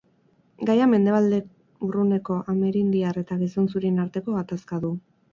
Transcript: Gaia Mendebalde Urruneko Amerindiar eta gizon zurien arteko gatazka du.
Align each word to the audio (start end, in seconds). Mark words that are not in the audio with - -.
Gaia 0.67 0.85
Mendebalde 0.91 1.41
Urruneko 1.87 2.37
Amerindiar 2.53 3.19
eta 3.23 3.37
gizon 3.43 3.67
zurien 3.75 4.05
arteko 4.05 4.39
gatazka 4.39 4.81
du. 4.87 4.91